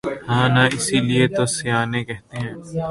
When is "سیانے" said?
1.55-1.99